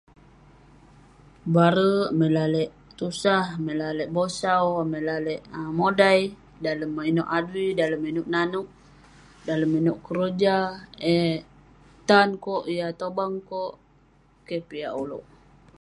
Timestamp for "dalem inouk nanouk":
7.79-8.67